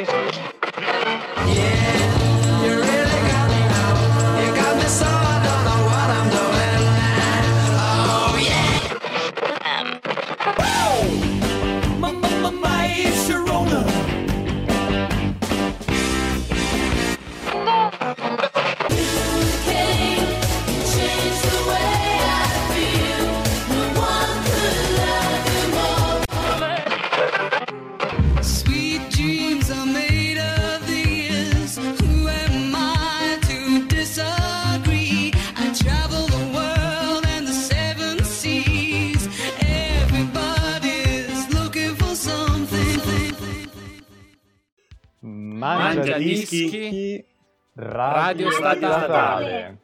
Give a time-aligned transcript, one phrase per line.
[0.00, 0.59] Dischi.
[46.50, 47.24] Dischi,
[47.74, 48.78] Radio, Radio Statale.
[49.04, 49.78] Statale.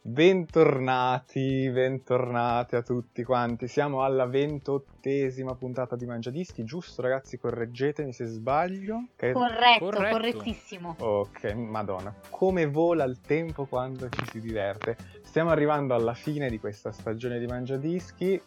[0.00, 3.68] Bentornati, bentornati a tutti quanti.
[3.68, 7.36] Siamo alla ventottesima puntata di Mangia Dischi, giusto ragazzi?
[7.36, 9.08] Correggetemi se sbaglio.
[9.16, 10.16] Che- Corretto, Corretto.
[10.16, 10.94] correttissimo.
[10.98, 14.96] Ok, madonna, come vola il tempo quando ci si diverte.
[15.24, 18.40] Stiamo arrivando alla fine di questa stagione di Mangia Dischi,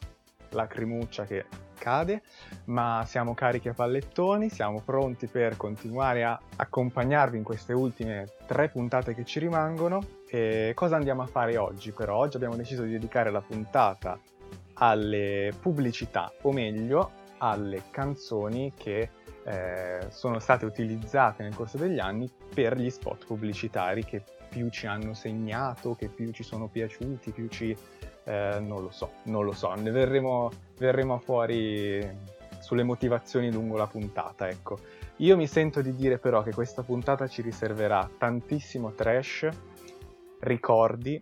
[0.49, 1.45] lacrimuccia che
[1.81, 2.21] cade,
[2.65, 8.69] ma siamo carichi a pallettoni, siamo pronti per continuare a accompagnarvi in queste ultime tre
[8.69, 9.99] puntate che ci rimangono.
[10.29, 12.17] E cosa andiamo a fare oggi però?
[12.17, 14.19] Oggi abbiamo deciso di dedicare la puntata
[14.75, 19.09] alle pubblicità, o meglio alle canzoni che
[19.43, 24.85] eh, sono state utilizzate nel corso degli anni per gli spot pubblicitari che più ci
[24.85, 27.75] hanno segnato, che più ci sono piaciuti, più ci...
[28.23, 32.07] eh, non lo so, non lo so, ne verremo, verremo fuori
[32.59, 34.79] sulle motivazioni lungo la puntata, ecco.
[35.17, 39.47] Io mi sento di dire però che questa puntata ci riserverà tantissimo trash,
[40.39, 41.21] ricordi,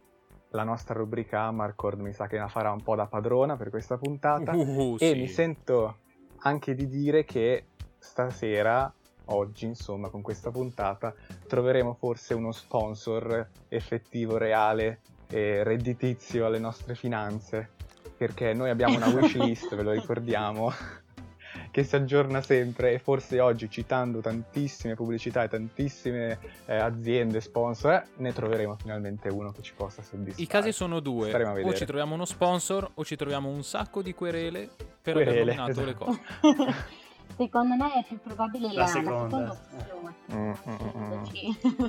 [0.51, 3.97] la nostra rubrica Amarcord mi sa che la farà un po' da padrona per questa
[3.97, 5.19] puntata Uh, e sì.
[5.19, 5.97] mi sento
[6.39, 7.65] anche di dire che
[7.97, 8.91] stasera,
[9.25, 11.13] oggi insomma, con questa puntata,
[11.47, 17.69] troveremo forse uno sponsor effettivo, reale e redditizio alle nostre finanze,
[18.17, 20.71] perché noi abbiamo una wishlist, ve lo ricordiamo,
[21.71, 27.93] che si aggiorna sempre e forse oggi citando tantissime pubblicità e tantissime eh, aziende, sponsor,
[27.93, 30.41] eh, ne troveremo finalmente uno che ci possa soddisfare.
[30.41, 31.31] I casi sono due:
[31.63, 34.69] o ci troviamo uno sponsor o ci troviamo un sacco di querele
[35.01, 36.05] per Querele, aver nominato le esatto.
[36.05, 36.97] cose.
[37.37, 39.57] Secondo me è più probabile la, La seconda.
[39.71, 40.15] opzione.
[40.33, 41.85] Mm, mm, mm, mm.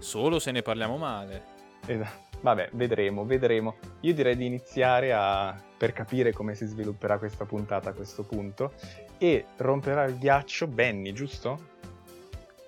[0.00, 1.42] Solo se ne parliamo male.
[1.86, 2.31] Esatto.
[2.42, 3.76] Vabbè, vedremo, vedremo.
[4.00, 5.56] Io direi di iniziare a...
[5.76, 8.72] per capire come si svilupperà questa puntata a questo punto.
[9.18, 11.70] E romperà il ghiaccio Benny, giusto?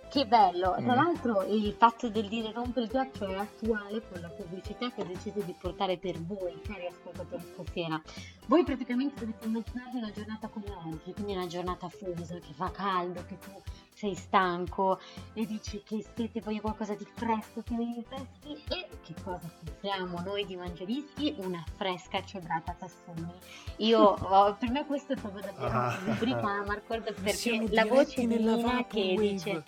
[0.08, 0.86] Che bello, tra Mm.
[0.94, 5.04] l'altro il fatto del dire rompere il ghiaccio è attuale con la pubblicità che ho
[5.04, 8.00] deciso di portare per voi, cari ascoltatori stasera.
[8.46, 13.24] Voi praticamente dovete immaginarvi una giornata come oggi, quindi una giornata fusa, che fa caldo,
[13.26, 13.50] che tu
[13.94, 15.00] sei stanco
[15.32, 20.20] e dici che siete voglio qualcosa di fresco, che mi rinfreschi e che cosa offriamo
[20.20, 21.34] noi di Mangiadischi?
[21.38, 23.32] Una fresca cedrata tassoni.
[23.78, 25.98] Io, oh, per me questo è proprio davvero Ah.
[26.04, 29.28] rubrica Amarcord perché Siamo la voce di Nina che Vaporwave.
[29.30, 29.64] dice...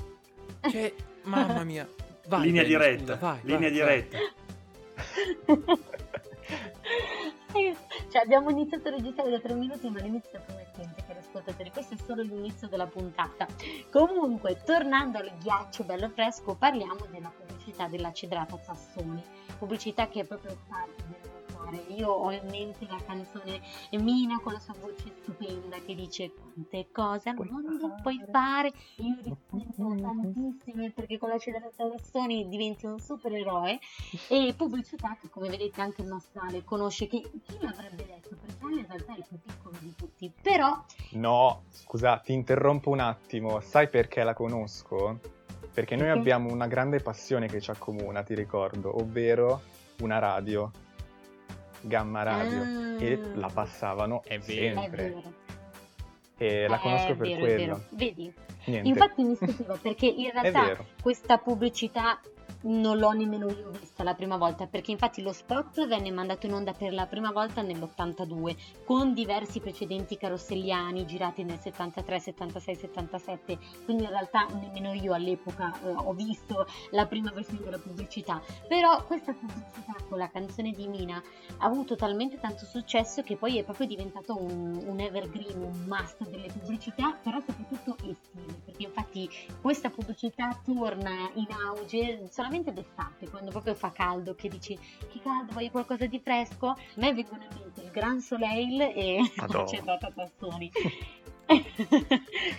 [0.69, 1.89] Cioè, mamma mia.
[2.29, 4.19] Vai, linea Benny, diretta, scusa, vai, linea vai, diretta.
[8.11, 10.66] cioè abbiamo iniziato a registrare da tre minuti ma l'inizio cari
[11.37, 13.47] ascoltatori questo è solo l'inizio della puntata.
[13.91, 19.23] Comunque tornando al ghiaccio bello fresco parliamo della pubblicità della cedrata Sassoni
[19.59, 21.36] pubblicità che è proprio parte del
[21.67, 23.61] cuore io ho in mente la canzone
[23.91, 29.17] Mina con la sua voce stupenda che dice quante cose al mondo puoi fare io
[29.23, 33.79] rispetto tantissime perché con la cedrata Sassoni diventi un supereroe
[34.29, 38.65] e pubblicità che come vedete anche il nostro Ale conosce che chi l'avrebbe detto perché
[38.65, 43.01] Ale in realtà è il più piccolo di tutti però No, scusa, ti interrompo un
[43.01, 43.61] attimo.
[43.61, 45.19] Sai perché la conosco?
[45.73, 46.21] Perché noi Perché?
[46.21, 49.63] abbiamo una grande passione che ci accomuna, ti ricordo, ovvero
[50.01, 50.71] una radio.
[51.87, 52.63] Gamma Radio.
[52.63, 53.03] Ah.
[53.03, 54.81] E la passavano È vero.
[54.81, 55.03] è sempre.
[55.09, 55.23] vero
[56.39, 57.57] E la è conosco per vero, è quello.
[57.75, 57.83] vero.
[57.91, 58.33] vedi
[58.65, 58.89] Niente.
[58.89, 62.21] infatti mi stupiva perché in È realtà questa pubblicità
[62.67, 66.53] non l'ho nemmeno io vista la prima volta perché infatti lo spot venne mandato in
[66.53, 73.59] onda per la prima volta nell'82 con diversi precedenti carosselliani girati nel 73, 76, 77
[73.85, 78.41] quindi in realtà nemmeno io all'epoca eh, ho visto la prima versione della pubblicità.
[78.69, 81.23] Però questa pubblicità con la canzone di Mina
[81.59, 86.29] ha avuto talmente tanto successo che poi è proprio diventato un, un evergreen, un must
[86.29, 89.29] delle pubblicità però soprattutto estive perché infatti
[89.61, 95.53] questa pubblicità torna in auge solamente d'estate, quando proprio fa caldo, che dici che caldo,
[95.53, 96.69] voglio qualcosa di fresco.
[96.69, 100.71] A me vengono in mente il Gran Soleil e la cedrata Tassoni.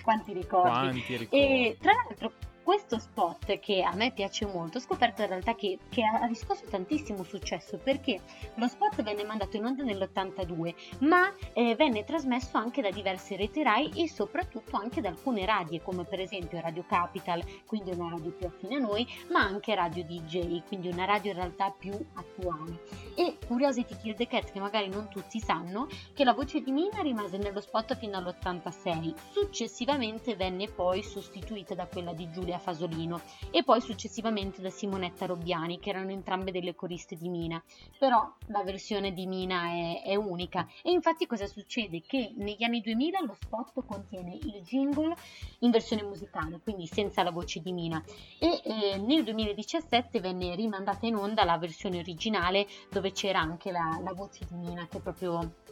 [0.02, 0.70] Quanti ricordi.
[0.70, 1.46] Quanti ricordi.
[1.46, 2.32] E tra l'altro
[2.68, 6.66] questo spot che a me piace molto, ho scoperto in realtà che, che ha riscosso
[6.70, 8.20] tantissimo successo perché
[8.56, 13.64] lo spot venne mandato in onda nell'82, ma eh, venne trasmesso anche da diverse reti
[13.64, 18.32] RAI e soprattutto anche da alcune radie, come per esempio Radio Capital, quindi una radio
[18.32, 22.84] più affine a noi, ma anche Radio DJ, quindi una radio in realtà più attuale.
[23.16, 27.02] E Curiosity Kill the Cat, che magari non tutti sanno, che la voce di Mina
[27.02, 33.22] rimase nello spot fino all'86, successivamente venne poi sostituita da quella di Giulia Fasolino
[33.52, 37.62] e poi successivamente da Simonetta Robbiani, che erano entrambe delle coriste di Mina.
[37.98, 42.02] Però la versione di Mina è, è unica e infatti cosa succede?
[42.02, 45.16] Che negli anni 2000 lo spot contiene il jingle
[45.60, 48.04] in versione musicale, quindi senza la voce di Mina
[48.40, 54.00] e eh, nel 2017 venne rimandata in onda la versione originale dove c'era anche la,
[54.04, 55.66] la voce di Mina che proprio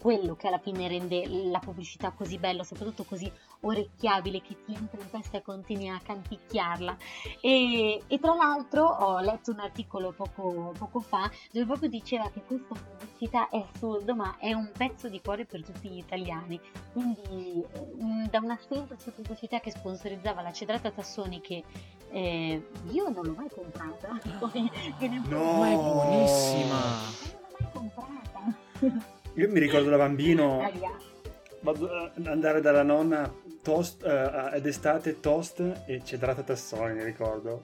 [0.00, 3.30] quello che alla fine rende la pubblicità così bella, soprattutto così
[3.60, 6.96] orecchiabile che ti entra in testa e continui a canticchiarla.
[7.40, 12.42] E, e tra l'altro ho letto un articolo poco, poco fa dove proprio diceva che
[12.42, 16.60] questa pubblicità è assurdo, ma è un pezzo di cuore per tutti gli italiani.
[16.92, 17.64] Quindi
[18.02, 21.62] mm, da una semplice pubblicità che sponsorizzava la cedrata Tassoni che
[22.10, 24.18] eh, io non l'ho mai comprata.
[24.38, 25.58] Poi viene No.
[25.58, 26.78] Ma è buonissima.
[26.78, 29.10] Non l'ho mai comprata.
[29.40, 33.32] Io mi ricordo da bambino eh, andare dalla nonna
[33.62, 37.62] toast, eh, ed estate toast e cedrata tassoni, mi ricordo.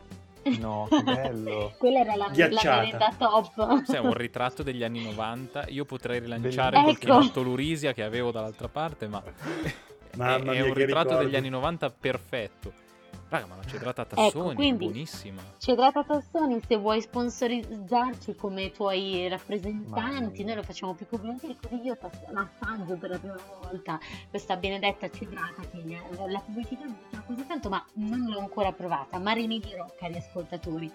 [0.58, 1.74] No, che bello.
[1.76, 2.80] Quella era la, la Ghiacciata.
[2.80, 3.84] merenda top.
[3.84, 5.66] Sai, un ritratto degli anni 90.
[5.68, 6.84] Io potrei rilanciare Bellissimo.
[6.84, 9.22] quel chinotto Lurisia che avevo dall'altra parte, ma
[10.14, 11.24] Mamma è, è mia, un ritratto ricordi.
[11.26, 12.72] degli anni 90 perfetto.
[13.28, 15.42] Raga, ma la cedrata Tassoni quindi- è buonissima.
[15.58, 21.80] Cedrata Tassoni, se vuoi sponsorizzarci come tuoi rappresentanti, noi lo facciamo più che volentieri, così
[21.82, 21.98] io
[22.30, 23.98] l'assaggio per la prima volta
[24.30, 25.82] questa benedetta cedrata che
[26.28, 30.92] la pubblicità mi piaceva così tanto, ma non l'ho ancora provata, ma rimedirò, cari ascoltatori.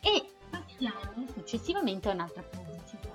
[0.00, 3.05] E passiamo successivamente a un'altra pubblicità.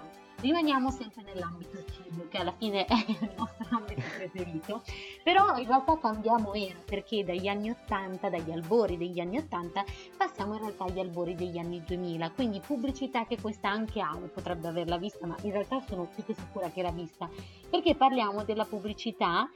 [0.41, 4.81] Rimaniamo sempre nell'ambito cibo, che alla fine è il nostro ambito preferito,
[5.23, 9.85] però in realtà cambiamo era, perché dagli anni 80, dagli albori degli anni 80,
[10.17, 14.67] passiamo in realtà agli albori degli anni 2000, quindi pubblicità che questa anche Ale potrebbe
[14.67, 17.29] averla vista, ma in realtà sono più che sicura che l'ha vista,
[17.69, 19.47] perché parliamo della pubblicità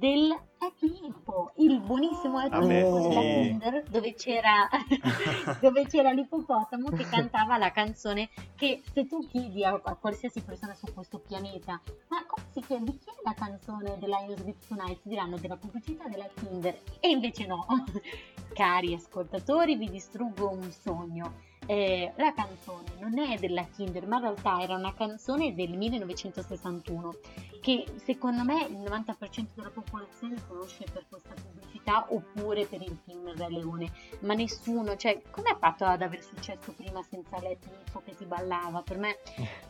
[0.00, 3.20] del Happy Hippo, il buonissimo Happy Hippo della.
[3.20, 4.66] Kinder, dove c'era,
[5.60, 10.72] dove c'era l'ippopotamo che cantava la canzone che se tu chiedi a, a qualsiasi persona
[10.72, 14.68] su questo pianeta ma come si chiama, di chi è la canzone della Lions Lips
[14.68, 15.00] Tonight?
[15.02, 17.66] Diranno della pubblicità della Kinder e invece no
[18.54, 24.22] cari ascoltatori vi distruggo un sogno Eh, la canzone non è della Kinder ma in
[24.22, 27.14] realtà era una canzone del 1961
[27.60, 33.28] che secondo me il 90% della popolazione conosce per questa pubblicità oppure per il film
[33.28, 33.88] Il Re Leone
[34.22, 38.82] ma nessuno, cioè come ha fatto ad aver successo prima senza Hippo che ti ballava?
[38.82, 39.18] Per me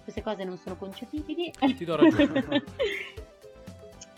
[0.02, 1.52] queste cose non sono concepibili.
[1.52, 2.64] Ti do ragione.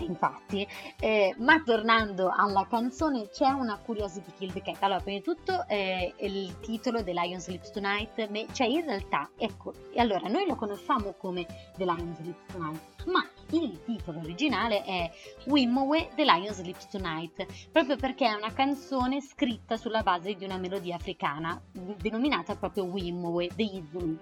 [0.05, 0.67] Infatti,
[0.99, 4.83] eh, ma tornando alla canzone, c'è una Curiosity Kill the Cat.
[4.83, 9.31] Allora, prima di tutto, eh, il titolo The Lion Sleeps Tonight, me- cioè in realtà,
[9.37, 11.47] ecco, allora noi lo conosciamo come
[11.77, 15.11] The Lion Sleeps Tonight, ma il titolo originale è
[15.47, 20.57] Wimowe The Lion Sleeps Tonight, proprio perché è una canzone scritta sulla base di una
[20.57, 24.19] melodia africana, denominata proprio Wimowe degli Zulu.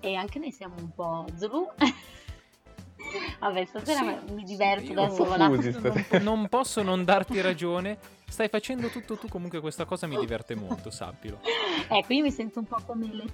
[0.00, 1.68] E anche noi siamo un po' Zulu.
[3.38, 5.50] Vabbè, stasera Sì, mi sì, diverto io- da sola.
[5.60, 6.18] Stasera.
[6.20, 7.98] Non posso non darti ragione.
[8.30, 11.40] Stai facendo tutto tu, comunque questa cosa mi diverte molto, sappilo.
[11.88, 13.24] Ecco, io mi sento un po' come le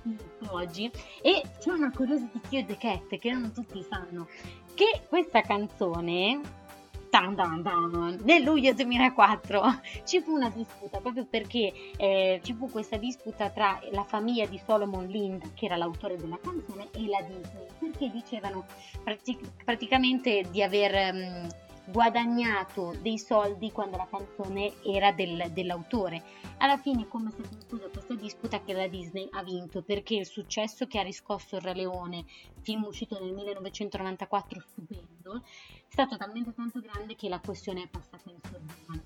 [0.49, 0.91] oggi.
[1.21, 4.27] E c'è una curiosity Kill the Cat che non tutti sanno.
[4.75, 6.65] Che questa canzone...
[7.11, 9.63] tan tan tan, nel luglio 2004
[10.05, 14.61] ci fu una disputa proprio perché eh, ci fu questa disputa tra la famiglia di
[14.65, 18.65] Solomon Lind che era l'autore della canzone e la Disney perché dicevano
[19.03, 21.49] pratic- praticamente di aver ehm,
[21.87, 26.23] guadagnato dei soldi quando la canzone era del- dell'autore.
[26.59, 30.87] Alla fine come si conclude questa disputa che la Disney ha vinto perché il successo
[30.87, 32.25] che ha riscosso il Re Leone,
[32.61, 35.43] film uscito nel 1994 stupendo,
[35.86, 39.03] è stato talmente tanto grande che la questione è passata in sordina.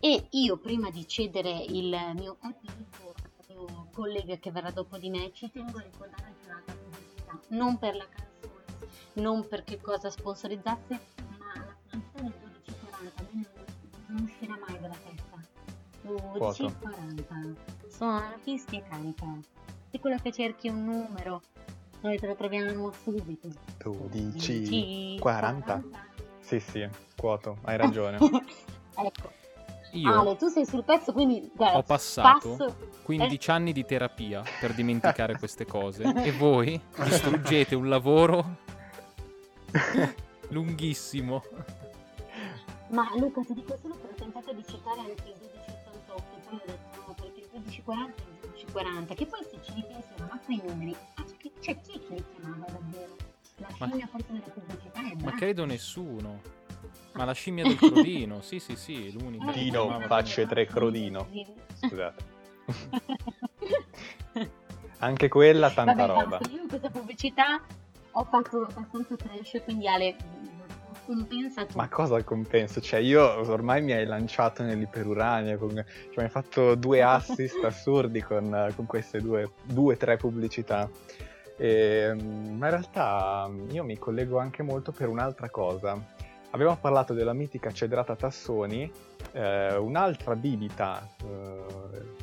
[0.00, 5.08] E io prima di cedere il mio Hippo al mio collega che verrà dopo di
[5.08, 8.64] me, ci tengo a ricordare anche un'altra pubblicità, non per la canzone,
[9.14, 11.00] non per che cosa sponsorizzasse,
[11.38, 13.46] ma la pubblicità del 1240 a me
[14.08, 15.48] non, uscirà mai dalla testa.
[16.02, 17.54] 1240
[17.88, 19.38] suona, fischia e canta.
[19.90, 21.40] Se quello che cerchi è un numero,
[22.02, 23.48] noi te lo troviamo subito.
[23.78, 26.08] 12, 40.
[26.50, 28.16] Sì, sì, quoto, hai ragione.
[28.16, 29.30] ecco.
[29.92, 34.42] Io Ale, tu sei sul pezzo, quindi guarda, ho passato passo- 15 anni di terapia
[34.58, 38.56] per dimenticare queste cose e voi distruggete un lavoro
[40.50, 41.42] lunghissimo.
[42.88, 46.62] Ma Luca, ti dico solo che ho tentato di citare anche il 1288, poi ho
[46.66, 50.60] detto no, perché il 1240 è il 1240, che poi se ci ripensi, ma quei
[50.66, 53.16] numeri, ah, chi- cioè chi è che li chiamava davvero?
[53.60, 56.40] La Ma- scimmia forse nella pubblicità è Ma credo nessuno.
[57.12, 59.52] Ma la scimmia del crodino, sì sì sì, l'unica.
[59.52, 61.28] Dino, facce tre crodino.
[61.74, 62.24] Scusate.
[64.98, 66.38] Anche quella, tanta Vabbè, roba.
[66.50, 67.60] io in questa pubblicità
[68.12, 70.16] ho fatto abbastanza trash, quindi Ale,
[71.06, 71.76] compensa tu.
[71.76, 72.80] Ma cosa compenso?
[72.80, 75.70] Cioè, io ormai mi hai lanciato nell'iperuranio, con...
[75.70, 75.84] cioè,
[76.16, 80.88] mi hai fatto due assist assurdi con, con queste due, due, tre pubblicità.
[81.60, 86.02] E, mm, ma in realtà mm, io mi collego anche molto per un'altra cosa.
[86.52, 88.90] Abbiamo parlato della mitica cedrata Tassoni,
[89.32, 92.18] eh, un'altra bibita eh,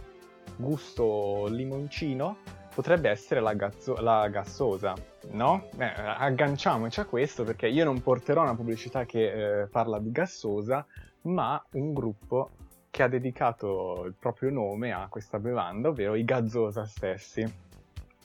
[0.56, 2.38] gusto limoncino
[2.74, 4.96] potrebbe essere la, gazzo- la gassosa,
[5.32, 5.70] no?
[5.77, 10.84] Eh, agganciamoci a questo perché io non porterò una pubblicità che eh, parla di gassosa,
[11.22, 12.50] ma un gruppo
[12.89, 17.67] che ha dedicato il proprio nome a questa bevanda, ovvero i Gazzosa stessi.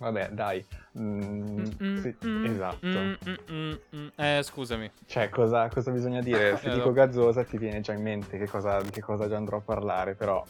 [0.02, 0.64] Vabbè, dai.
[0.98, 2.86] Mm, Mm, sì, mm, esatto.
[2.86, 4.06] mm, mm, mm, mm.
[4.16, 4.90] Eh, scusami.
[5.06, 6.56] Cioè, cosa, cosa bisogna dire?
[6.56, 6.92] Se Eh, dico no.
[6.92, 10.44] gazzosa ti viene già in mente che cosa, che cosa già andrò a parlare, però...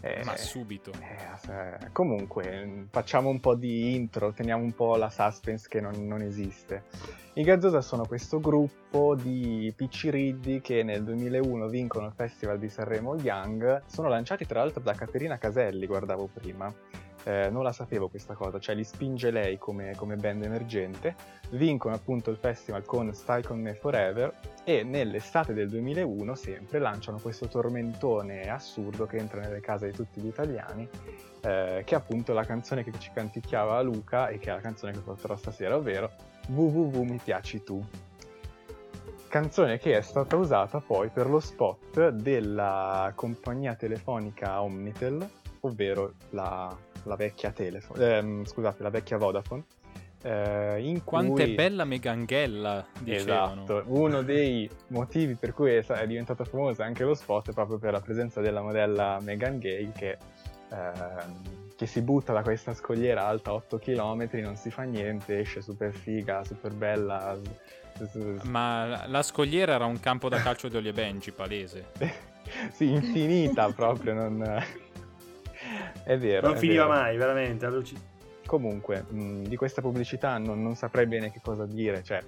[0.00, 0.90] eh, Ma subito.
[0.90, 6.06] eh, se- comunque, facciamo un po' di intro, teniamo un po' la suspense che non,
[6.06, 6.82] non esiste.
[7.36, 13.16] I Gazzosa sono questo gruppo di picciriddi che nel 2001 vincono il Festival di Sanremo
[13.16, 13.82] Young.
[13.86, 16.72] Sono lanciati tra l'altro da Caterina Caselli, guardavo prima.
[17.24, 21.14] Eh, non la sapevo questa cosa, cioè li spinge lei come, come band emergente.
[21.50, 24.32] Vincono appunto il festival con Stai con me forever
[24.64, 30.20] e nell'estate del 2001 sempre lanciano questo tormentone assurdo che entra nelle case di tutti
[30.20, 30.88] gli italiani
[31.44, 34.92] eh, che è appunto la canzone che ci canticchiava Luca e che è la canzone
[34.92, 36.10] che porterò stasera ovvero
[36.48, 37.84] www mi piaci tu
[39.28, 45.28] canzone che è stata usata poi per lo spot della compagnia telefonica Omnitel
[45.60, 46.74] ovvero la,
[47.04, 49.64] la vecchia Telefon ehm, scusate la vecchia Vodafone
[50.22, 53.64] eh, in Quanto è cui- bella Meganghella, dicevano.
[53.64, 57.52] Esatto, uno dei motivi per cui è, sa- è diventato famoso anche lo spot è
[57.52, 60.16] proprio per la presenza della modella Megan Gay che,
[60.70, 65.60] ehm, che si butta da questa scogliera alta 8 km, non si fa niente, esce
[65.60, 67.38] super figa, super bella.
[68.44, 71.90] Ma la- scogliera era un campo da calcio di Olie Benji, palese.
[72.72, 74.62] sì, infinita proprio, non...
[76.04, 76.48] È vero.
[76.48, 76.98] Non è finiva vero.
[76.98, 77.66] mai, veramente.
[77.66, 77.96] alluci-
[78.46, 82.22] Comunque, mh, di questa pubblicità non, non saprei bene che cosa dire, cioè,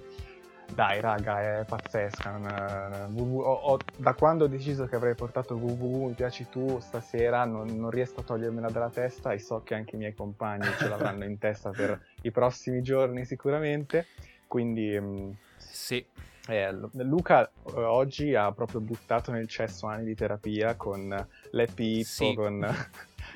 [0.73, 2.31] dai raga, è pazzesca.
[2.31, 6.47] non- eh, www ho- ho- da quando ho deciso che avrei portato www mi piaci
[6.49, 10.15] tu stasera, non, non riesco a togliermela dalla testa e so che anche i miei
[10.15, 14.07] compagni ce l'avranno in testa per i prossimi giorni sicuramente.
[14.47, 16.03] Quindi, mh, Sì.
[16.47, 21.07] eh, Lu- Luca eh, oggi ha proprio buttato nel cesso anni di terapia con
[21.51, 22.33] l'Happy Hippo, Sì.
[22.33, 22.75] con,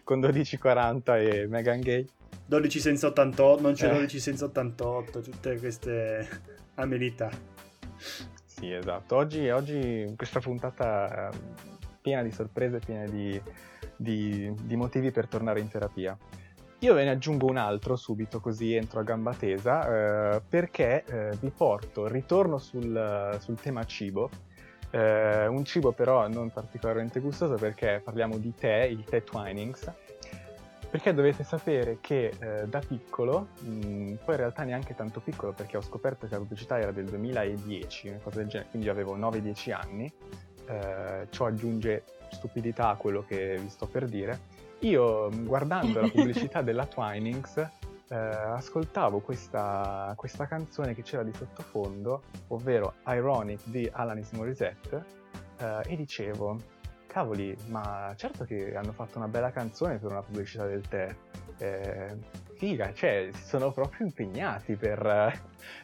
[0.04, 2.08] con 1240 e Megan Gay.
[2.46, 3.94] 12 senza 88, non c'è Eh.
[3.94, 6.28] 12 senza 88, tutte queste
[6.76, 7.30] amenità.
[8.46, 9.16] Sì, esatto.
[9.16, 11.38] Oggi, oggi questa puntata è
[12.02, 13.42] piena di sorprese, piena di,
[13.96, 16.18] di- di motivi per tornare in terapia.
[16.80, 21.38] Io ve ne aggiungo un altro subito, così entro a gamba tesa, eh, perché eh,
[21.40, 24.30] vi porto, ritorno sul, sul tema cibo,
[24.92, 29.92] eh, un cibo però non particolarmente gustoso perché parliamo di tè, il tè Twinings,
[30.90, 35.78] perché dovete sapere che eh, da piccolo, mh, poi in realtà neanche tanto piccolo perché
[35.78, 39.74] ho scoperto che la pubblicità era del 2010, una cosa del genere, quindi avevo 9-10
[39.74, 40.12] anni,
[40.68, 44.60] eh, ciò aggiunge stupidità a quello che vi sto per dire.
[44.80, 47.70] Io mh, guardando la pubblicità della Twinings
[48.12, 55.06] eh, ascoltavo questa, questa canzone che c'era di sottofondo, ovvero Ironic di Alanis Morissette,
[55.58, 56.58] eh, e dicevo,
[57.08, 61.16] cavoli, ma certo che hanno fatto una bella canzone per una pubblicità del tè.
[61.58, 62.18] Eh,
[62.56, 65.06] figa, cioè, si sono proprio impegnati per...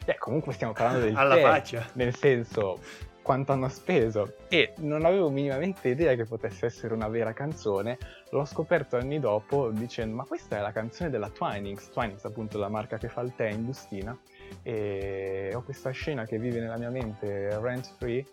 [0.04, 1.86] eh, comunque stiamo parlando del Alla tè, faccia.
[1.94, 2.78] nel senso,
[3.22, 4.36] quanto hanno speso.
[4.48, 7.98] E non avevo minimamente idea che potesse essere una vera canzone.
[8.30, 11.90] L'ho scoperto anni dopo dicendo, ma questa è la canzone della Twinings.
[11.90, 14.16] Twinings appunto la marca che fa il tè in bustina.
[14.62, 18.24] E ho questa scena che vive nella mia mente rent free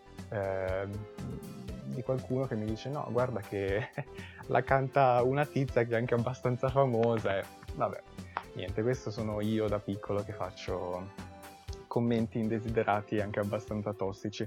[1.86, 3.90] di qualcuno che mi dice no guarda che
[4.48, 7.44] la canta una tizia che è anche abbastanza famosa e
[7.76, 8.02] vabbè
[8.56, 11.12] niente questo sono io da piccolo che faccio
[11.96, 14.46] commenti indesiderati anche abbastanza tossici.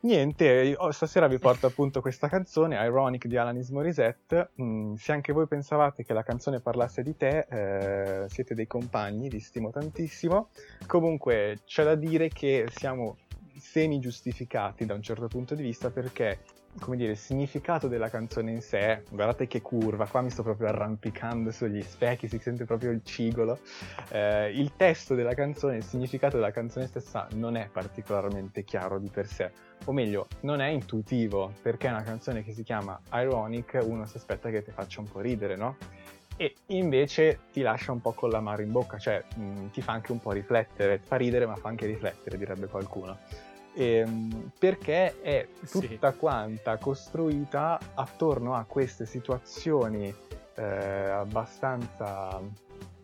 [0.00, 4.50] Niente, stasera vi porto appunto questa canzone, Ironic di Alanis Morissette.
[4.62, 9.28] Mm, se anche voi pensavate che la canzone parlasse di te, eh, siete dei compagni,
[9.28, 10.50] vi stimo tantissimo.
[10.86, 13.16] Comunque c'è da dire che siamo
[13.56, 16.38] semi giustificati da un certo punto di vista perché
[16.80, 20.68] come dire, il significato della canzone in sé, guardate che curva, qua mi sto proprio
[20.68, 23.58] arrampicando sugli specchi, si sente proprio il cigolo.
[24.10, 29.08] Eh, il testo della canzone, il significato della canzone stessa non è particolarmente chiaro di
[29.08, 29.50] per sé,
[29.84, 34.16] o meglio, non è intuitivo, perché è una canzone che si chiama Ironic, uno si
[34.16, 35.76] aspetta che ti faccia un po' ridere, no?
[36.36, 40.12] E invece ti lascia un po' con l'amaro in bocca, cioè mh, ti fa anche
[40.12, 43.18] un po' riflettere, fa ridere ma fa anche riflettere, direbbe qualcuno.
[43.74, 45.80] Ehm, perché è Sì.
[45.88, 50.12] tutta quanta costruita attorno a queste situazioni
[50.54, 50.62] eh,
[51.10, 52.40] abbastanza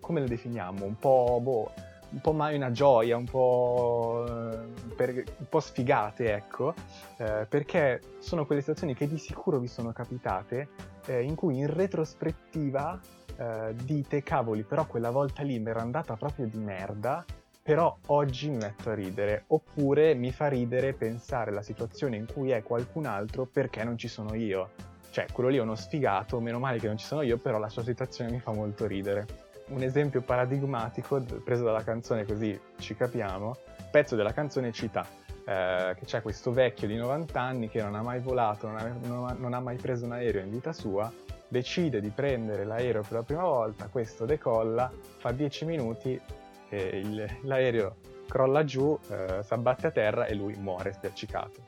[0.00, 0.85] come le definiamo?
[0.85, 1.71] Un po', boh,
[2.11, 6.75] un po' mai una gioia, un po', eh, per- un po' sfigate, ecco,
[7.16, 10.68] eh, perché sono quelle situazioni che di sicuro vi sono capitate,
[11.06, 13.00] eh, in cui in retrospettiva
[13.37, 17.25] eh, dite, cavoli, però quella volta lì mi era andata proprio di merda,
[17.64, 22.50] però oggi mi metto a ridere, oppure mi fa ridere pensare alla situazione in cui
[22.50, 24.73] è qualcun altro perché non ci sono io.
[25.09, 27.71] Cioè, quello lì è uno sfigato, meno male che non ci sono io, però la
[27.71, 29.26] sua situazione mi fa molto ridere.
[29.68, 33.56] Un esempio paradigmatico, preso dalla canzone così ci capiamo,
[33.90, 35.06] pezzo della canzone cita
[35.47, 38.94] eh, che c'è questo vecchio di 90 anni che non ha mai volato, non ha,
[39.04, 41.11] non ha- non ha mai preso un aereo in vita sua,
[41.49, 46.21] decide di prendere l'aereo per la prima volta, questo decolla, fa 10 minuti
[46.68, 47.97] e il- l'aereo
[48.28, 51.62] crolla giù, eh, si abbatte a terra e lui muore spiaccicato.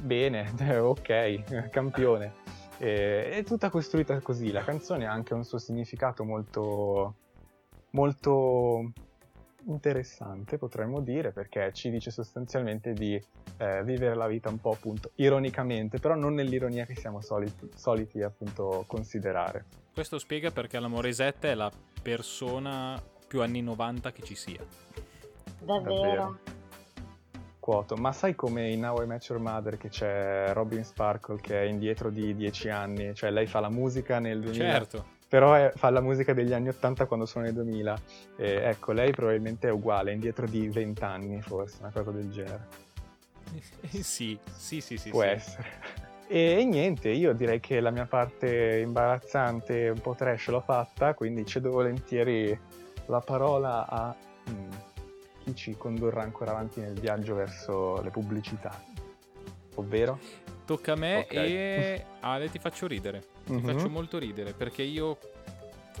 [0.00, 2.32] Bene, ok, campione.
[2.78, 7.14] E- è tutta costruita così, la canzone ha anche un suo significato molto,
[7.90, 8.90] molto
[9.66, 13.14] interessante, potremmo dire, perché ci dice sostanzialmente di
[13.58, 18.22] eh, vivere la vita un po' appunto ironicamente, però non nell'ironia che siamo soliti, soliti
[18.22, 19.64] appunto considerare.
[19.94, 21.70] Questo spiega perché la Morisette è la
[22.02, 23.00] persona
[23.32, 24.62] più anni 90 che ci sia.
[25.58, 25.94] Davvero.
[25.94, 26.38] Davvero.
[27.58, 31.62] Quoto, ma sai come in How I Met Your Mother che c'è Robin Sparkle che
[31.62, 35.06] è indietro di 10 anni, cioè lei fa la musica nel 2000, Certo.
[35.28, 37.98] però è- fa la musica degli anni 80 quando sono nel 2000.
[38.36, 42.30] E ecco, lei probabilmente è uguale, è indietro di 20 anni forse, una cosa del
[42.30, 42.66] genere.
[44.02, 45.08] sì, sì, sì, sì.
[45.08, 45.28] Può sì.
[45.28, 45.68] essere.
[46.26, 51.14] E, e niente, io direi che la mia parte imbarazzante, un po' trash l'ho fatta,
[51.14, 54.14] quindi cedo volentieri la parola a
[54.50, 54.70] mm,
[55.44, 58.80] chi ci condurrà ancora avanti nel viaggio verso le pubblicità.
[59.76, 60.18] Ovvero?
[60.64, 61.32] Tocca a me Ok.
[61.34, 63.24] e Ale ti faccio ridere.
[63.44, 63.60] Ti Mhm.
[63.74, 65.18] faccio molto ridere perché io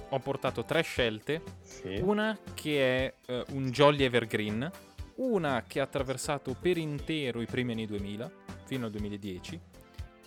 [0.08, 1.42] ho portato tre scelte.
[1.62, 1.98] Sì.
[2.02, 4.70] Una che è eh, un Jolly Evergreen,
[5.16, 8.30] una che ha attraversato per intero i primi anni 2000
[8.64, 9.60] fino al 2010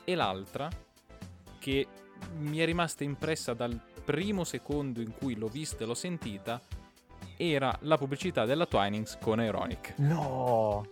[0.04, 0.70] e l'altra
[1.60, 1.88] che
[2.38, 6.62] mi è rimasta impressa dal primo secondo in cui l'ho vista e l'ho sentita
[7.38, 9.96] era la pubblicità della Twinings con Ironic.
[9.98, 10.86] No!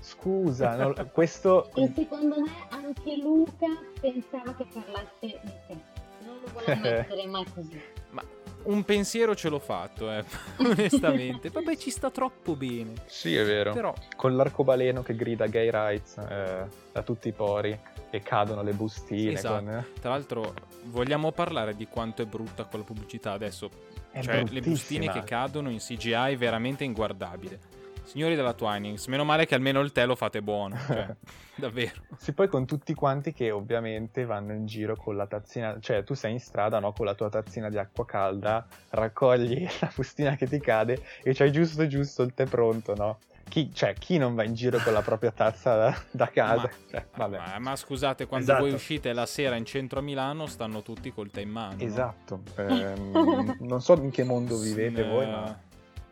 [0.00, 1.70] Scusa, no, questo...
[1.74, 3.66] E secondo me anche Luca
[4.00, 5.76] pensava che parlasse di te.
[6.24, 7.80] Non lo volevo mettere mai così.
[8.10, 8.22] Ma
[8.62, 10.24] un pensiero ce l'ho fatto, eh,
[10.58, 11.50] onestamente.
[11.50, 12.92] Vabbè, ci sta troppo bene.
[13.06, 13.72] Sì, è vero.
[13.72, 17.78] Però Con l'arcobaleno che grida gay rights eh, da tutti i pori
[18.10, 19.32] e cadono le bustine.
[19.32, 19.64] Esatto.
[19.64, 19.86] con- eh.
[20.00, 23.70] Tra l'altro, vogliamo parlare di quanto è brutta quella pubblicità adesso?
[24.10, 27.78] È cioè, le bustine che cadono in CGI è veramente inguardabile.
[28.02, 30.76] Signori della Twinings, meno male che almeno il tè lo fate buono.
[30.76, 31.14] Cioè,
[31.54, 32.02] davvero.
[32.16, 36.14] Sì, poi con tutti quanti che ovviamente vanno in giro con la tazzina, cioè tu
[36.14, 40.48] sei in strada, no, con la tua tazzina di acqua calda, raccogli la bustina che
[40.48, 43.18] ti cade e c'hai giusto giusto il tè pronto, no?
[43.50, 46.62] Chi, cioè, chi non va in giro con la propria tazza da, da casa?
[46.62, 47.36] Ma- Cioè, vabbè.
[47.36, 48.64] Ma, ma scusate, quando Esatto.
[48.64, 51.74] voi uscite la sera in centro a Milano, stanno tutti col tè in mano.
[51.76, 51.82] no?
[51.82, 55.60] Esatto, Ehm, non so in che mondo vivete Eh, voi, ma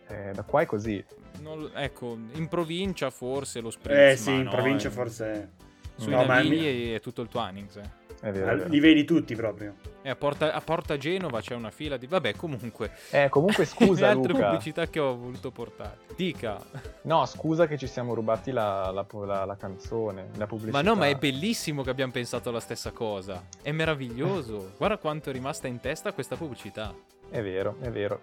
[0.08, 1.02] eh, da qua è così.
[1.40, 4.90] non- ecco, in provincia forse lo spritz, Eh sì, in no, provincia eh.
[4.90, 5.50] forse...
[5.98, 7.76] Sui No, navigli mi- è tutto il Twinings.
[7.76, 8.06] Eh.
[8.20, 8.68] È vero, è vero.
[8.68, 9.76] li vedi tutti proprio.
[10.02, 12.06] E a Porta, a Porta Genova c'è una fila di...
[12.08, 12.90] Vabbè, comunque.
[13.10, 14.48] Eh, comunque scusa Le altre Luca.
[14.48, 15.98] pubblicità che ho voluto portare.
[16.16, 16.58] Dica.
[17.02, 20.76] No, scusa che ci siamo rubati la, la- la- la canzone, la pubblicità.
[20.76, 23.44] Ma no, ma è bellissimo che abbiamo pensato la stessa cosa.
[23.62, 24.72] È meraviglioso.
[24.78, 26.92] Guarda quanto è rimasta in testa questa pubblicità.
[27.30, 28.20] È vero, è vero.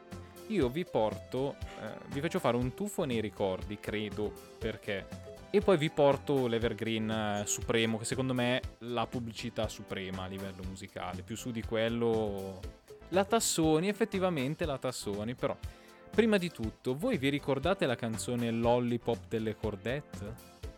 [0.48, 5.34] Io vi porto, eh, vi faccio fare un tuffo nei ricordi, credo, perché.
[5.56, 10.28] E poi vi porto l'Evergreen eh, Supremo, che secondo me è la pubblicità suprema a
[10.28, 11.22] livello musicale.
[11.22, 12.60] Più su di quello.
[13.10, 15.56] La Tassoni, effettivamente la Tassoni, però.
[16.12, 20.34] prima di tutto, voi vi ricordate la canzone Lollipop delle cordette?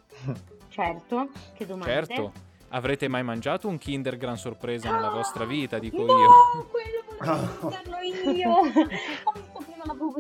[0.70, 1.92] Certo, che domande.
[1.92, 2.32] Certo.
[2.70, 6.68] Avrete mai mangiato un Kinder gran sorpresa nella vostra vita, dico no, io.
[6.70, 7.98] quello volevo mangiarlo
[8.32, 8.54] io.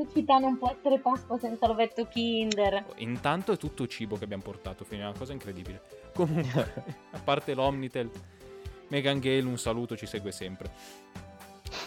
[0.07, 2.85] Pubblicità, non può essere Pasqua senza l'ovetto Kinder.
[2.97, 5.81] Intanto è tutto cibo che abbiamo portato, fino a una cosa incredibile.
[6.13, 6.73] Comunque,
[7.11, 8.09] a parte l'Omnitel,
[8.87, 10.71] Megan Gale un saluto ci segue sempre.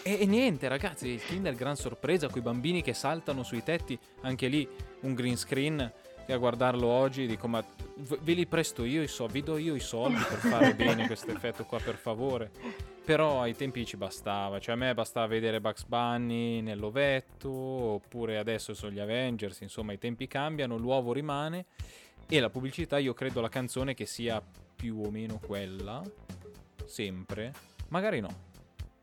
[0.03, 3.97] E, e niente, ragazzi, il Kinder gran sorpresa con i bambini che saltano sui tetti,
[4.21, 4.67] anche lì
[5.01, 5.91] un green screen
[6.25, 7.63] che a guardarlo oggi dico ma
[8.21, 11.31] ve li presto io i soldi, vi do io i soldi per fare bene questo
[11.31, 12.51] effetto qua per favore.
[13.03, 18.73] Però ai tempi ci bastava, cioè a me bastava vedere Bugs Bunny nell'ovetto, oppure adesso
[18.73, 21.65] sono gli Avengers, insomma i tempi cambiano, l'uovo rimane
[22.27, 24.41] e la pubblicità io credo la canzone che sia
[24.75, 26.01] più o meno quella,
[26.85, 27.51] sempre,
[27.89, 28.29] magari no,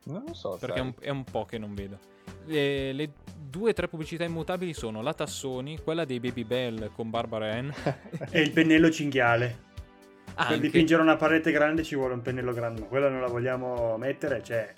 [0.05, 1.99] Non lo so, perché è un, è un po' che non vedo.
[2.45, 7.09] Le, le due o tre pubblicità immutabili sono la Tassoni, quella dei Baby Bell con
[7.09, 7.69] Barbara Ann.
[8.31, 9.67] E il pennello cinghiale.
[10.39, 13.27] Per Anche- dipingere una parete grande ci vuole un pennello grande, ma quella non la
[13.27, 14.73] vogliamo mettere, cioè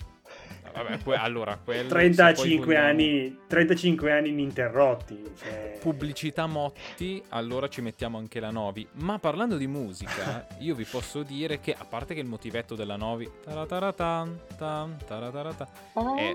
[0.72, 5.22] Vabbè, que- allora, quello, se poi 35 vogliamo anni, 35 anni ininterrotti.
[5.36, 5.78] Cioè...
[5.80, 8.86] Pubblicità Motti, allora ci mettiamo anche la Novi.
[8.94, 12.96] Ma parlando di musica, io vi posso dire che, a parte che il motivetto della
[12.96, 13.30] Novi,
[16.16, 16.34] è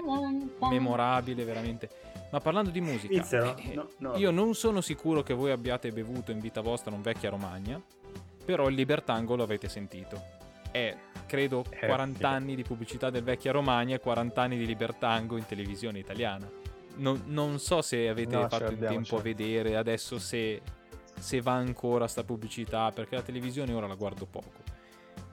[0.69, 1.89] memorabile veramente.
[2.29, 4.17] Ma parlando di musica, eh, No, no.
[4.17, 7.81] io non sono sicuro che voi abbiate bevuto in vita vostra un vecchia Romagna,
[8.47, 10.23] però il Libertango lo avete sentito.
[10.71, 12.23] È, credo, Eh, 40 sì.
[12.23, 16.49] anni di pubblicità del vecchia Romagna e 40 anni di Libertango in televisione italiana.
[16.95, 20.61] Non, non so se avete No, fatto l'abbiamo, tempo a vedere adesso se,
[21.19, 24.63] se va ancora sta pubblicità, perché la televisione ora la guardo poco.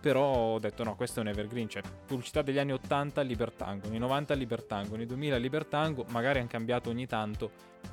[0.01, 4.01] Però ho detto no, questo è un evergreen, cioè pubblicità degli anni 80 Libertango, nei
[4.01, 7.49] 90 Libertango, nei 2000 Libertango, magari hanno cambiato ogni tanto,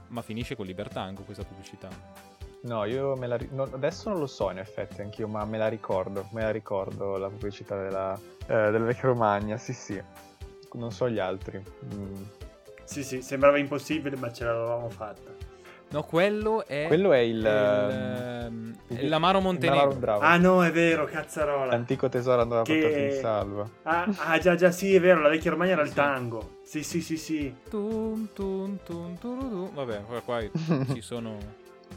[0.08, 1.90] ma finisce con Libertango questa pubblicità.
[2.64, 5.58] No, io me la ri- no, adesso non lo so in effetti anch'io, ma me
[5.58, 10.02] la ricordo, me la ricordo la pubblicità della, eh, del vecchio Romagna, sì sì.
[10.74, 11.62] Non so gli altri.
[11.96, 12.24] Mm.
[12.84, 15.50] Sì, sì, sembrava impossibile, ma ce l'avevamo fatta.
[15.90, 16.86] No, quello è...
[16.88, 17.44] Quello è il...
[17.44, 19.94] è ehm, il- il- l'Amaro il Montenegro.
[19.96, 20.22] Bravo.
[20.22, 21.72] Ah no, è vero, cazzarola.
[21.72, 23.70] L'antico tesoro andava Che- portato in salvo.
[23.84, 25.96] Ah, ah, già, già, sì, è vero, la vecchia Romagna era il Sì.
[25.96, 26.58] tango.
[26.64, 27.54] Sì, sì, sì, sì.
[27.70, 29.74] Tum, tum, tum.
[29.74, 30.42] Vabbè, qua, qua
[30.94, 31.38] ci sono...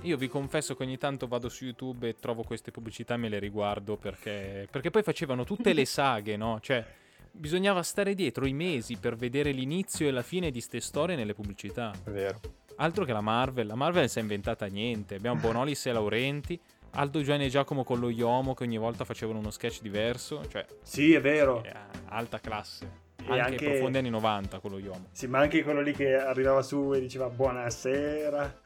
[0.04, 3.28] Io vi confesso che ogni tanto vado su YouTube e trovo queste pubblicità e me
[3.30, 6.58] le riguardo perché, perché poi facevano tutte le saghe, no?
[6.60, 6.84] Cioè,
[7.30, 11.32] bisognava stare dietro i mesi per vedere l'inizio e la fine di ste storie nelle
[11.32, 11.90] pubblicità.
[12.04, 12.38] È vero.
[12.76, 15.14] Altro che la Marvel, la Marvel si è inventata niente.
[15.14, 16.60] Abbiamo Bonolis e Laurenti,
[16.96, 20.66] Aldo Gianni e Giacomo con lo Iomo che ogni volta facevano uno sketch diverso, cioè
[20.82, 21.62] Sì, è vero.
[21.62, 21.72] è
[22.08, 23.02] alta classe.
[23.26, 25.06] Anche, anche- profondi anni 90 con lo Iomo.
[25.12, 28.60] Sì, ma anche quello lì che arrivava su e diceva buonasera.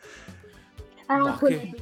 [1.08, 1.74] Ah, Ma che-.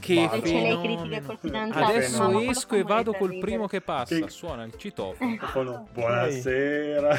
[0.00, 1.74] Che fenomeno.
[1.74, 5.88] Adesso ma esco e vado col primo che passa, Che- suona il citofono.
[5.92, 7.18] Buonasera.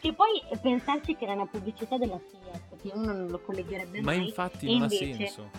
[0.00, 4.12] che poi pensarci che era una pubblicità della Fiat, che uno non lo collegherebbe Ma
[4.14, 4.26] mai.
[4.28, 5.50] infatti e non ha invece- senso.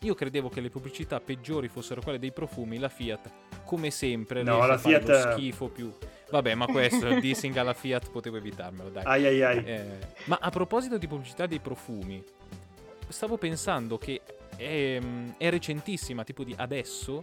[0.00, 3.30] Io credevo che le pubblicità peggiori fossero quelle dei profumi, la Fiat,
[3.64, 5.90] come sempre, No, la fare lo Fiat- schifo più.
[6.30, 9.04] Vabbè, ma questo, il dissing alla Fiat potevo evitarmelo, dai.
[9.06, 9.64] Ai ai ai.
[9.64, 12.20] Eh, ma a proposito di pubblicità dei profumi,
[13.12, 14.20] stavo pensando che
[14.56, 14.98] è,
[15.36, 17.22] è recentissima, tipo di adesso,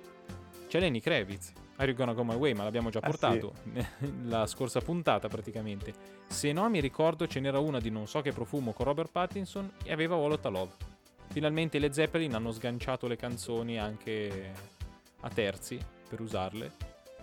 [0.68, 1.52] c'è Lenny Kravitz.
[1.78, 2.54] Are you gonna go my way?
[2.54, 3.54] Ma l'abbiamo già Ah, portato
[4.26, 5.94] la scorsa puntata praticamente.
[6.28, 9.72] Se no mi ricordo ce n'era una di non so che profumo con Robert Pattinson
[9.84, 10.72] e aveva All of Love.
[11.30, 14.52] Finalmente le Zeppelin hanno sganciato le canzoni anche
[15.22, 16.72] a terzi per usarle.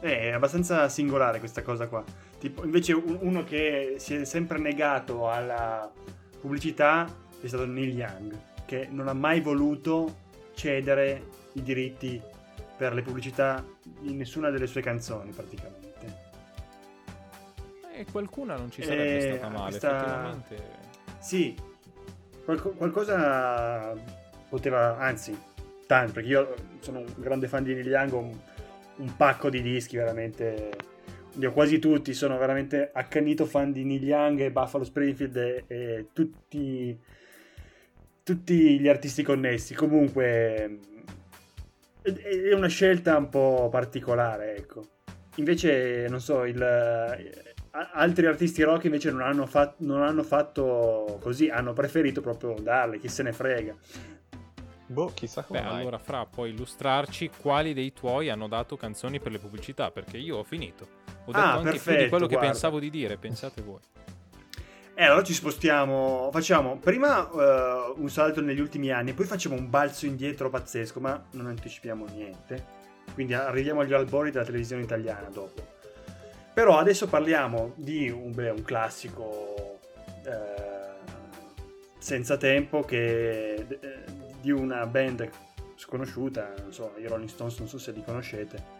[0.00, 2.02] Eh, È abbastanza singolare questa cosa qua.
[2.38, 5.90] Tipo, invece un- uno che si è sempre negato alla
[6.40, 7.04] pubblicità
[7.40, 10.24] è stato Neil Young, che non ha mai voluto
[10.54, 12.20] cedere i diritti
[12.76, 13.64] per le pubblicità
[14.02, 15.84] in nessuna delle sue canzoni praticamente.
[17.94, 20.62] E qualcuna non ci sarebbe Eh, stata male, questa- effettivamente.
[21.18, 21.56] Sì,
[22.44, 23.94] qualco- qualcosa
[24.50, 25.36] poteva, anzi,
[25.86, 28.38] tanto, perché io sono un grande fan di Neil Young, ho un,
[28.96, 30.76] un pacco di dischi veramente,
[31.34, 35.64] li ho quasi tutti, sono veramente accanito fan di Neil Young e Buffalo Springfield e,
[35.66, 36.98] e tutti,
[38.36, 39.72] tutti gli artisti connessi.
[39.72, 40.80] Comunque
[42.02, 44.84] è- una scelta un po' particolare, ecco.
[45.36, 46.60] Invece, non so, il,
[47.70, 52.98] altri artisti rock invece non hanno, fat- non hanno fatto così, hanno preferito proprio darle,
[52.98, 53.76] chi se ne frega.
[54.88, 55.80] Boh, chissà come Beh, mai.
[55.82, 60.38] allora Fra puoi illustrarci quali dei tuoi hanno dato canzoni per le pubblicità, perché io
[60.38, 60.84] ho finito.
[61.26, 62.50] Ho detto Ah, anche più di perfetto, quello che guarda.
[62.50, 63.80] pensavo di dire, pensate voi.
[64.98, 69.68] E allora ci spostiamo, facciamo prima eh, un salto negli ultimi anni, poi facciamo un
[69.68, 72.64] balzo indietro pazzesco, ma non anticipiamo niente.
[73.12, 75.62] Quindi arriviamo agli albori della televisione italiana dopo.
[76.54, 79.80] Però adesso parliamo di un, beh, un classico
[80.24, 80.94] eh,
[81.98, 84.04] senza tempo che eh,
[84.40, 85.28] di una band
[85.74, 88.75] sconosciuta, non so, i Rolling Stones, non so se li conoscete.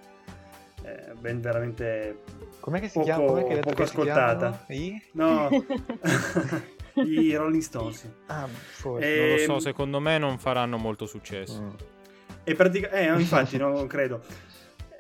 [0.87, 2.19] Eh, band veramente
[2.61, 3.25] Com'è che si Poco- chiama?
[3.27, 4.65] Com'è che poco ascoltata.
[4.69, 5.03] I?
[5.13, 5.49] No,
[7.05, 8.09] i Rolling Stones.
[8.27, 9.05] Ah, forse.
[9.07, 11.61] Eh, Non lo so, Ehm, secondo me non faranno molto successo.
[11.61, 11.71] Mm.
[12.45, 14.23] E pratica- eh, infatti, non credo.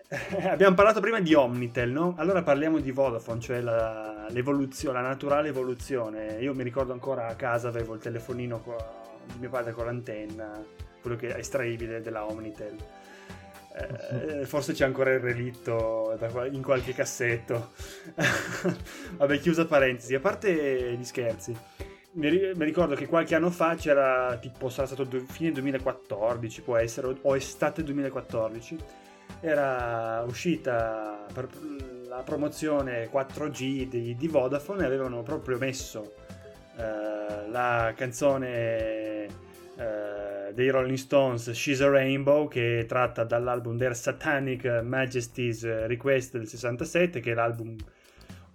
[0.08, 2.14] Eh, Abbiamo parlato prima di Omnitel, no?
[2.18, 6.38] Allora parliamo di Vodafone, cioè la, l'evoluzione, la naturale evoluzione.
[6.40, 8.76] Io mi ricordo ancora a casa avevo il telefonino co-
[9.32, 10.62] di mio padre con l'antenna,
[11.00, 12.76] quello che è estraibile della Omnitel.
[13.78, 16.18] Eh, forse c'è ancora il relitto
[16.50, 17.72] in qualche cassetto.
[19.16, 20.14] Vabbè, chiusa parentesi.
[20.14, 21.54] A parte gli scherzi,
[22.12, 26.76] mi, ri- mi ricordo che qualche anno fa c'era tipo sarà stato fine 2014 può
[26.76, 28.76] essere o estate 2014
[29.40, 31.48] era uscita per
[32.08, 36.14] la promozione 4G di, di Vodafone e avevano proprio messo
[36.78, 39.26] eh, la canzone
[39.76, 46.36] eh, dei Rolling Stones She's a Rainbow che è tratta dall'album Their Satanic Majesty's Request
[46.36, 47.76] del 67 che è l'album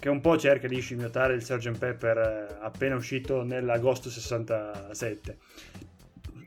[0.01, 1.77] che un po' cerca di scimmiottare il Sgt.
[1.77, 5.37] Pepper eh, appena uscito nell'agosto 67.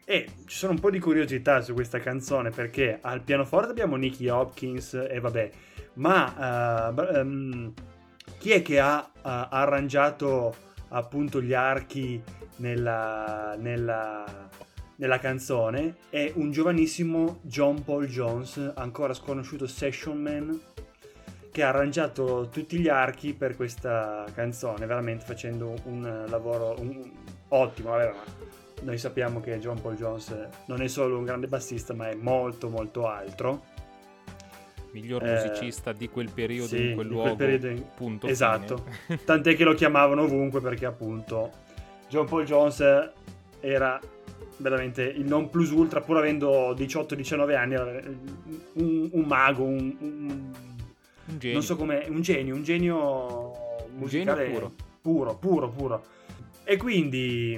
[0.05, 4.29] E ci sono un po' di curiosità su questa canzone perché al pianoforte abbiamo Nicky
[4.29, 5.51] Hopkins e vabbè,
[5.95, 7.73] ma b- ehm,
[8.39, 10.53] chi è che ha eh, arrangiato
[10.89, 12.21] appunto gli archi
[12.57, 14.49] nella, nella,
[14.97, 15.97] nella canzone?
[16.09, 20.61] È un giovanissimo John Paul Jones, ancora sconosciuto session man,
[21.51, 27.11] che ha arrangiato tutti gli archi per questa canzone, veramente facendo un lavoro un-
[27.49, 27.91] ottimo.
[27.91, 28.13] Vabbè,
[28.83, 30.35] noi sappiamo che John Paul Jones
[30.67, 33.65] non è solo un grande bassista, ma è molto molto altro.
[34.91, 37.35] Miglior Eh, musicista di quel periodo sì, in quel luogo.
[37.37, 38.27] quel in- punto.
[38.29, 38.85] Esatto.
[39.25, 41.51] Tant'è che lo chiamavano ovunque perché appunto
[42.09, 43.11] John Paul Jones
[43.61, 43.99] era
[44.59, 47.75] veramente il non plus ultra, pur avendo 18-19 anni,
[48.75, 50.53] un, un mago, un, un-
[51.27, 51.55] Un genio.
[51.55, 53.53] non so come, un genio, un genio
[53.97, 54.73] musicale genio puro.
[55.01, 56.05] puro, puro, puro.
[56.65, 57.57] E quindi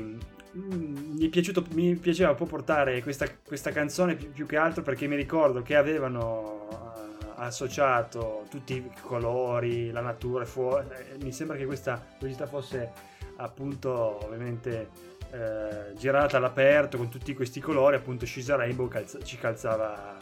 [0.57, 4.57] mm, mi, è piaciuto, mi piaceva un po' portare questa, questa canzone più, più che
[4.57, 10.87] altro perché mi ricordo che avevano eh, associato tutti i colori, la natura, fuori.
[11.23, 12.91] mi sembra che questa pubblicità fosse
[13.37, 14.89] appunto ovviamente
[15.31, 20.19] eh, girata all'aperto con tutti questi colori, appunto She's a Rainbow calza- ci calzava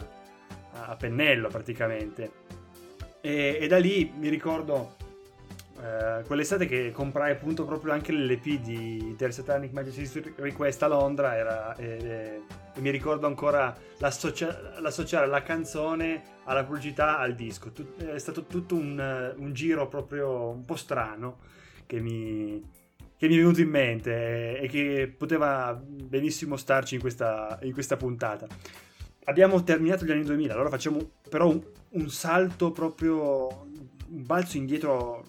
[0.73, 2.43] a, a pennello praticamente.
[3.21, 4.95] E, e da lì mi ricordo
[5.81, 11.35] eh, quell'estate che comprai appunto proprio anche l'LP di Their Satanic Majesty's Request a Londra
[11.35, 12.41] era, e, e-
[12.73, 17.71] e mi ricordo ancora l'associa- l'associare la canzone alla pubblicità al disco.
[17.71, 21.37] Tut- è stato tutto un, eh, un giro proprio un po' strano
[21.85, 22.61] che mi,
[23.25, 27.73] che mi è venuto in mente e, e che poteva benissimo starci in questa, in
[27.73, 28.47] questa puntata.
[29.25, 33.47] Abbiamo terminato gli anni 2000, allora facciamo però un, un salto proprio,
[34.09, 35.25] un balzo indietro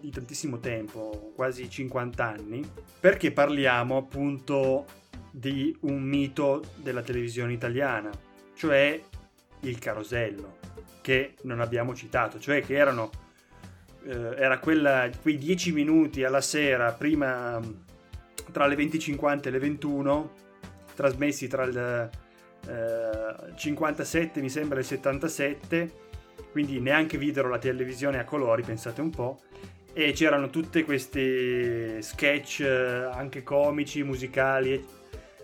[0.00, 2.68] di tantissimo tempo, quasi 50 anni,
[3.00, 4.84] perché parliamo appunto
[5.30, 8.10] di un mito della televisione italiana,
[8.54, 9.00] cioè
[9.60, 10.58] il carosello,
[11.00, 13.10] che non abbiamo citato, cioè che erano,
[14.04, 17.60] eh, era quella, quei 10 minuti alla sera prima
[18.52, 20.32] tra le 20.50 e le 21,
[20.94, 22.10] trasmessi tra il
[22.66, 25.92] eh, 57 mi sembra e il 77,
[26.50, 29.40] quindi neanche videro la televisione a colori, pensate un po',
[29.92, 34.84] e c'erano tutti questi sketch eh, anche comici, musicali,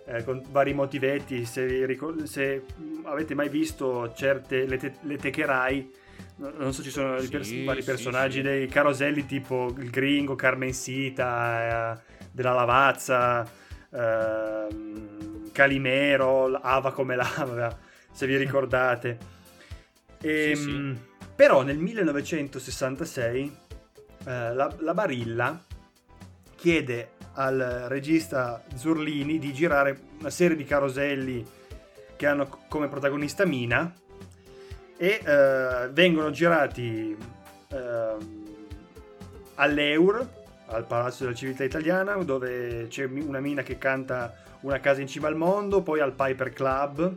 [0.07, 1.45] eh, con vari motivetti.
[1.45, 2.63] Se, se
[3.05, 5.93] avete mai visto certe le, te- le techerai,
[6.37, 8.43] non so, ci sono i pers- Sì, vari sì, personaggi sì.
[8.43, 13.49] dei caroselli tipo il gringo, Carmen Sita, eh, della Lavazza,
[13.93, 17.77] ehm, Calimero, Ava come lava,
[18.13, 19.19] se vi ricordate.
[20.21, 20.97] Ehm, Sì, sì.
[21.37, 23.57] Però nel 1966
[24.27, 25.61] eh, la, la Barilla
[26.57, 31.45] chiede al regista Zurlini di girare una serie di caroselli
[32.17, 33.93] che hanno come protagonista Mina
[34.97, 37.17] e eh, vengono girati
[37.69, 38.43] ehm,
[39.57, 40.27] all'Eur,
[40.67, 45.29] al Palazzo della Civiltà Italiana, dove c'è una Mina che canta Una casa in cima
[45.29, 47.17] al mondo, poi al Piper Club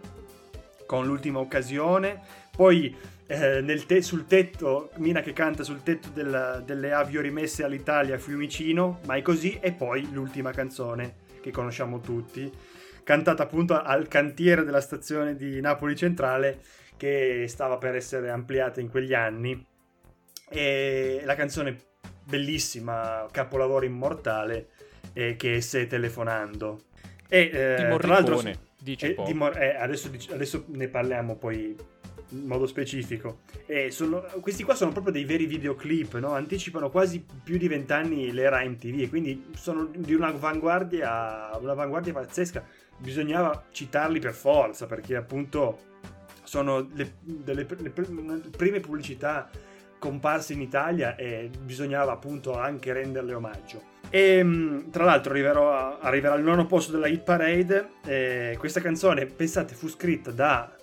[0.85, 2.19] con l'ultima occasione,
[2.51, 2.93] poi
[3.25, 8.99] eh, te- sul tetto, Mina che canta sul tetto del- delle avio rimesse all'Italia Fiumicino,
[9.05, 12.51] mai così, e poi l'ultima canzone che conosciamo tutti,
[13.03, 16.59] cantata appunto al cantiere della stazione di Napoli Centrale
[16.97, 19.65] che stava per essere ampliata in quegli anni.
[20.49, 21.77] E la canzone
[22.23, 24.69] bellissima, capolavoro immortale,
[25.13, 26.81] eh, che è Se telefonando.
[27.29, 28.41] E eh, tra l'altro
[28.79, 31.75] dice eh, Mor- eh, adesso, adesso ne parliamo poi
[32.29, 33.39] in modo specifico.
[33.89, 36.31] Sono- questi qua sono proprio dei veri videoclip, no?
[36.33, 42.65] anticipano quasi più di vent'anni l'era MTV e quindi sono di un'avanguardia, un'avanguardia pazzesca.
[42.99, 45.96] Bisognava citarli per forza perché appunto
[46.47, 49.49] sono le, delle le pr- prime pubblicità
[49.99, 53.95] comparse in Italia e bisognava appunto anche renderle omaggio.
[54.09, 57.89] E mh, tra l'altro arriverò- arriverà al nono posto della hit parade.
[58.05, 60.73] e questa canzone, pensate, fu scritta da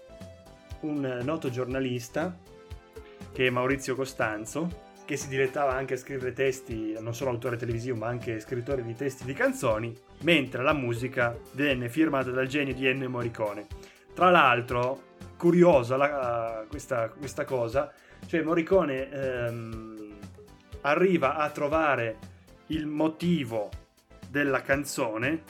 [0.81, 2.37] un noto giornalista
[3.33, 7.97] che è Maurizio Costanzo, che si dilettava anche a scrivere testi, non solo autore televisivo,
[7.97, 12.87] ma anche scrittore di testi di canzoni, mentre la musica venne firmata dal genio di
[12.87, 13.67] Ennio Morricone.
[14.15, 17.93] Tra l'altro, curiosa la- questa, questa cosa,
[18.27, 20.17] cioè Morricone ehm,
[20.83, 22.19] arriva a trovare
[22.69, 23.71] il motivo
[24.29, 25.43] della canzone,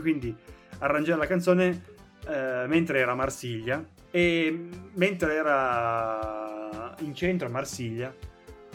[0.00, 0.34] quindi
[0.78, 1.84] arrangiare la canzone
[2.26, 8.14] eh, mentre era a Marsiglia e mentre era in centro a Marsiglia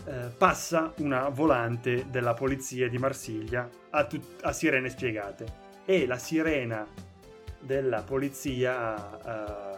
[0.06, 5.68] eh, passa una volante della polizia di Marsiglia a, tut- a sirene spiegate.
[5.86, 6.86] E la sirena
[7.60, 9.69] della polizia eh,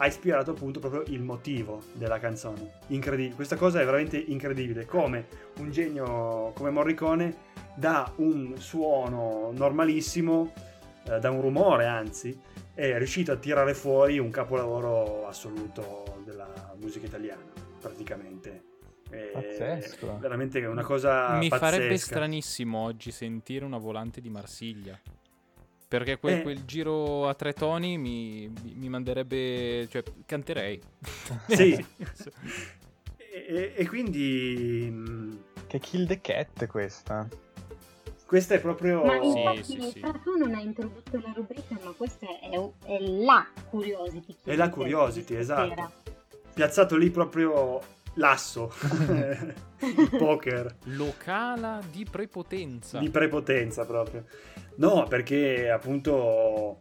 [0.00, 2.72] ha ispirato appunto proprio il motivo della canzone.
[2.88, 5.26] Incredibile, questa cosa è veramente incredibile, come
[5.58, 10.52] un genio come Morricone da un suono normalissimo,
[11.04, 12.38] eh, da un rumore anzi,
[12.74, 17.42] è riuscito a tirare fuori un capolavoro assoluto della musica italiana,
[17.80, 18.64] praticamente.
[19.10, 20.18] È Pazzesco.
[20.18, 21.58] Veramente una cosa Mi pazzesca.
[21.58, 25.00] farebbe stranissimo oggi sentire una volante di Marsiglia.
[25.88, 26.42] Perché quel, Eh.
[26.42, 29.88] quel giro a tre toni mi, mi- manderebbe.
[29.88, 30.78] cioè, canterei.
[31.48, 31.82] Sì.
[33.30, 37.26] E, e- quindi mh, Che Kill the Cat questa.
[38.26, 39.02] questa è proprio...
[39.04, 40.00] Ma infatti sì, sì.
[40.22, 42.50] tu non hai introdotto la rubrica, ma questa è,
[42.84, 44.36] è la curiosity.
[44.44, 45.92] È la curiosity, esatto.
[46.52, 47.80] piazzato lì proprio
[48.14, 48.72] l'asso,
[49.80, 50.76] il poker.
[50.84, 52.98] Locala di prepotenza.
[52.98, 54.24] di prepotenza proprio.
[54.76, 56.78] No, perché appunto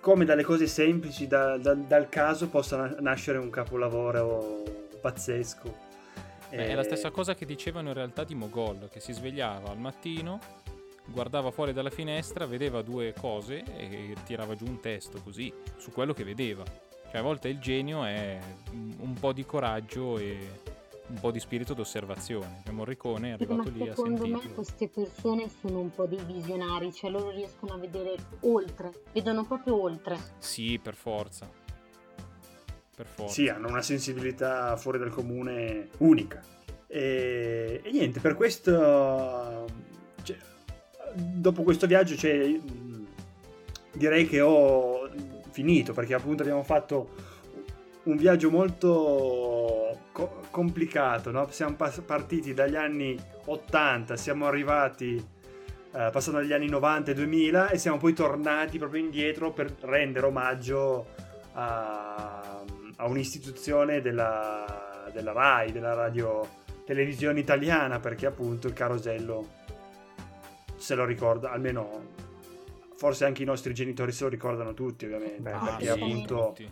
[0.00, 4.62] come dalle cose semplici, da- da- dal caso possa na- nascere un capolavoro
[5.00, 5.86] pazzesco.
[6.50, 9.70] Beh, Eh, È la stessa cosa che dicevano in realtà di Mogol, che si svegliava
[9.70, 10.40] al mattino,
[11.06, 16.12] guardava fuori dalla finestra, vedeva due cose e tirava giù un testo così, su quello
[16.12, 16.64] che vedeva.
[17.10, 18.38] Cioè a volte il genio è
[18.72, 20.60] un po' di coraggio e
[21.08, 22.62] un po' di spirito d'osservazione.
[22.66, 26.06] E Morricone è Sì, ma arrivato lì a secondo me queste persone sono un po'
[26.06, 30.18] dei visionari, cioè loro riescono a vedere oltre, vedono proprio oltre.
[30.38, 31.50] Sì, per forza.
[32.94, 33.32] Per forza.
[33.32, 36.42] Sì, hanno una sensibilità fuori dal comune unica.
[36.86, 39.66] E, e niente, per questo,
[40.22, 40.36] cioè,
[41.14, 42.58] dopo questo viaggio, cioè,
[43.92, 44.97] direi che ho
[45.58, 47.08] finito perché appunto abbiamo fatto
[48.04, 51.32] un viaggio molto co- complicato.
[51.32, 51.48] No?
[51.50, 57.70] Siamo pas- partiti dagli anni 80, siamo arrivati eh, passando dagli anni 90 e 2000
[57.70, 61.06] e siamo poi tornati proprio indietro per rendere omaggio
[61.54, 62.62] a,
[62.96, 66.46] a un'istituzione della, della RAI, della radio
[66.84, 69.56] televisione italiana, perché appunto il carosello
[70.76, 72.26] se lo ricorda, almeno
[72.98, 76.46] forse anche i nostri genitori se lo ricordano tutti ovviamente, Beh, Ah, perché sì, appunto
[76.48, 76.70] tutti.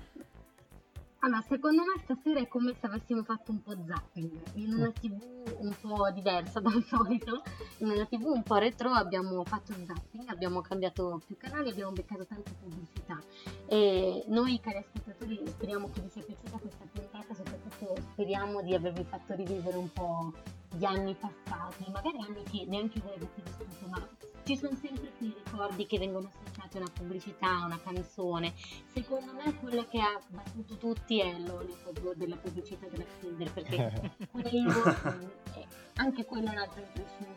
[1.21, 5.19] Allora, secondo me stasera è come se avessimo fatto un po' zapping in una tv
[5.59, 7.43] un po' diversa dal solito,
[7.79, 12.27] in una tv un po' retro abbiamo fatto zapping, abbiamo cambiato più canali, abbiamo beccato
[12.27, 13.21] tante pubblicità
[13.67, 19.05] e noi cari ascoltatori speriamo che vi sia piaciuta questa puntata, soprattutto speriamo di avervi
[19.05, 20.33] fatto rivivere un po'
[20.77, 24.09] gli anni passati, magari anni che neanche voi avete vissuto, ma
[24.45, 28.55] ci sono sempre quei ricordi che vengono associati a una pubblicità, a una canzone.
[28.93, 34.85] Secondo me quello che ha battuto tutti è l'Olipop della pubblicità della Kinder, perché quello,
[34.85, 37.36] è- anche quello è un altro imprescindibile.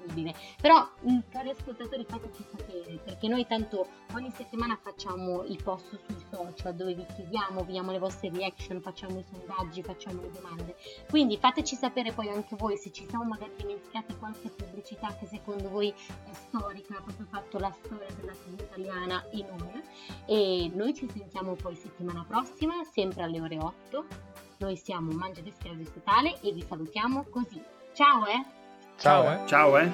[0.61, 6.25] Però, mm, cari ascoltatori, fateci sapere, perché noi tanto ogni settimana facciamo i post sui
[6.31, 10.75] social dove vi chiediamo, vediamo le vostre reaction, facciamo i sondaggi, facciamo le domande.
[11.09, 15.69] Quindi fateci sapere poi anche voi se ci siamo magari dimenticati qualche pubblicità che secondo
[15.69, 19.81] voi è storica, ha proprio fatto la storia della TV italiana in un.
[20.25, 24.05] E noi ci sentiamo poi settimana prossima, sempre alle ore 8.
[24.59, 27.61] Noi siamo Mangia Discresi Totale e vi salutiamo così.
[27.93, 28.58] Ciao eh!
[28.99, 29.89] 嘉文，嘉文。